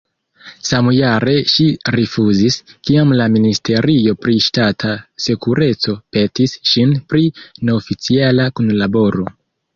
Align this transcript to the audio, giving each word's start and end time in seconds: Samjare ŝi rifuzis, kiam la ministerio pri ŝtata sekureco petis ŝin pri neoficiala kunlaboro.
Samjare 0.67 1.33
ŝi 1.51 1.65
rifuzis, 1.95 2.57
kiam 2.89 3.13
la 3.19 3.27
ministerio 3.35 4.17
pri 4.23 4.35
ŝtata 4.47 4.95
sekureco 5.27 5.97
petis 6.19 6.57
ŝin 6.73 6.97
pri 7.15 7.25
neoficiala 7.71 8.51
kunlaboro. 8.59 9.31